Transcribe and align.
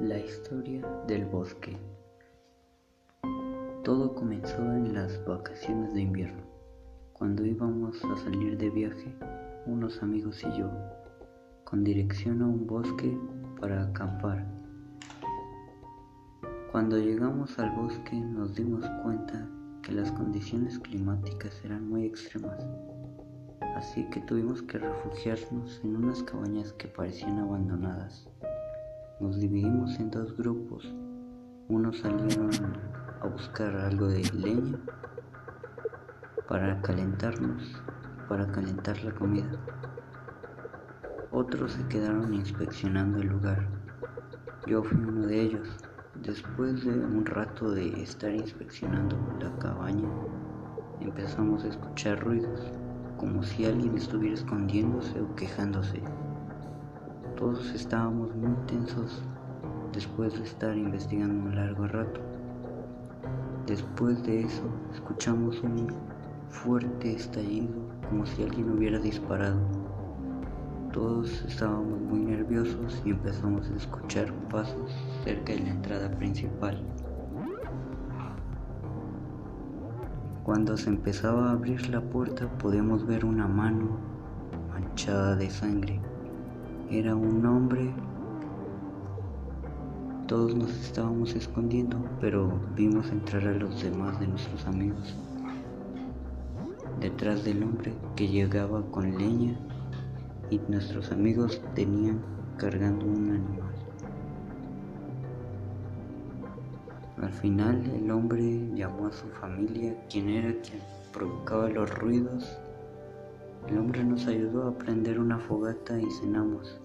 historia 0.00 0.82
del 1.06 1.24
bosque. 1.24 1.76
Todo 3.84 4.14
comenzó 4.14 4.60
en 4.60 4.92
las 4.92 5.24
vacaciones 5.24 5.94
de 5.94 6.00
invierno, 6.02 6.42
cuando 7.12 7.44
íbamos 7.44 8.04
a 8.04 8.16
salir 8.16 8.58
de 8.58 8.70
viaje, 8.70 9.14
unos 9.66 10.02
amigos 10.02 10.42
y 10.42 10.58
yo, 10.58 10.70
con 11.64 11.84
dirección 11.84 12.42
a 12.42 12.46
un 12.46 12.66
bosque 12.66 13.16
para 13.60 13.84
acampar. 13.84 14.44
Cuando 16.72 16.98
llegamos 16.98 17.56
al 17.58 17.70
bosque 17.70 18.16
nos 18.16 18.54
dimos 18.56 18.84
cuenta 19.02 19.48
que 19.82 19.92
las 19.92 20.10
condiciones 20.12 20.78
climáticas 20.80 21.64
eran 21.64 21.88
muy 21.88 22.04
extremas, 22.04 22.66
así 23.76 24.04
que 24.10 24.20
tuvimos 24.22 24.60
que 24.62 24.78
refugiarnos 24.78 25.80
en 25.84 25.96
unas 25.96 26.22
cabañas 26.24 26.72
que 26.72 26.88
parecían 26.88 27.38
abandonadas. 27.38 28.28
Nos 29.20 29.38
dividimos 29.38 29.96
en 30.00 30.10
dos 30.10 30.36
grupos. 30.36 30.92
Unos 31.68 32.00
salieron 32.00 32.50
a 33.20 33.28
buscar 33.28 33.76
algo 33.76 34.08
de 34.08 34.24
leña 34.32 34.76
para 36.48 36.82
calentarnos, 36.82 37.80
para 38.28 38.50
calentar 38.50 39.00
la 39.04 39.14
comida. 39.14 39.52
Otros 41.30 41.72
se 41.74 41.86
quedaron 41.86 42.34
inspeccionando 42.34 43.18
el 43.18 43.28
lugar. 43.28 43.68
Yo 44.66 44.82
fui 44.82 44.98
uno 44.98 45.26
de 45.26 45.42
ellos. 45.42 45.68
Después 46.16 46.84
de 46.84 46.90
un 46.90 47.24
rato 47.24 47.70
de 47.70 48.02
estar 48.02 48.34
inspeccionando 48.34 49.16
la 49.40 49.56
cabaña, 49.58 50.08
empezamos 51.00 51.64
a 51.64 51.68
escuchar 51.68 52.18
ruidos, 52.18 52.72
como 53.16 53.44
si 53.44 53.64
alguien 53.64 53.96
estuviera 53.96 54.34
escondiéndose 54.34 55.20
o 55.20 55.34
quejándose. 55.36 56.02
Todos 57.36 57.74
estábamos 57.74 58.32
muy 58.36 58.54
tensos 58.66 59.20
después 59.92 60.34
de 60.38 60.44
estar 60.44 60.76
investigando 60.76 61.48
un 61.48 61.56
largo 61.56 61.88
rato. 61.88 62.20
Después 63.66 64.22
de 64.22 64.42
eso, 64.42 64.62
escuchamos 64.92 65.60
un 65.62 65.88
fuerte 66.48 67.12
estallido 67.12 67.74
como 68.08 68.24
si 68.24 68.44
alguien 68.44 68.70
hubiera 68.70 69.00
disparado. 69.00 69.58
Todos 70.92 71.44
estábamos 71.48 72.00
muy 72.02 72.20
nerviosos 72.20 73.02
y 73.04 73.10
empezamos 73.10 73.68
a 73.68 73.76
escuchar 73.76 74.32
pasos 74.48 74.92
cerca 75.24 75.54
de 75.54 75.60
la 75.60 75.70
entrada 75.70 76.10
principal. 76.12 76.80
Cuando 80.44 80.76
se 80.76 80.88
empezaba 80.88 81.48
a 81.48 81.52
abrir 81.52 81.88
la 81.88 82.00
puerta 82.00 82.46
podemos 82.58 83.04
ver 83.04 83.24
una 83.24 83.48
mano 83.48 83.98
manchada 84.70 85.34
de 85.34 85.50
sangre. 85.50 86.13
Era 86.90 87.16
un 87.16 87.44
hombre. 87.46 87.90
Todos 90.28 90.54
nos 90.54 90.70
estábamos 90.70 91.34
escondiendo, 91.34 91.96
pero 92.20 92.60
vimos 92.76 93.10
entrar 93.10 93.46
a 93.48 93.54
los 93.54 93.82
demás 93.82 94.20
de 94.20 94.28
nuestros 94.28 94.66
amigos. 94.66 95.16
Detrás 97.00 97.42
del 97.44 97.62
hombre 97.62 97.94
que 98.16 98.28
llegaba 98.28 98.82
con 98.90 99.16
leña 99.16 99.58
y 100.50 100.60
nuestros 100.68 101.10
amigos 101.10 101.60
tenían 101.74 102.20
cargando 102.58 103.06
un 103.06 103.30
animal. 103.30 103.74
Al 107.22 107.32
final 107.32 107.82
el 107.94 108.10
hombre 108.10 108.70
llamó 108.74 109.06
a 109.06 109.12
su 109.12 109.26
familia, 109.28 109.96
quien 110.10 110.28
era 110.28 110.52
quien 110.60 110.80
provocaba 111.12 111.70
los 111.70 111.92
ruidos 111.94 112.58
el 113.68 113.78
hombre 113.78 114.04
nos 114.04 114.26
ayudó 114.26 114.68
a 114.68 114.78
prender 114.78 115.18
una 115.18 115.38
fogata 115.38 116.00
y 116.00 116.10
cenamos. 116.20 116.78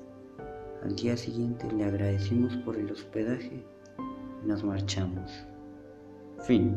Al 0.84 0.96
día 0.96 1.18
siguiente 1.18 1.70
le 1.72 1.84
agradecimos 1.84 2.56
por 2.58 2.78
el 2.78 2.92
hospedaje 2.92 3.66
y 4.44 4.48
nos 4.48 4.64
marchamos. 4.64 5.32
Fin. 6.44 6.74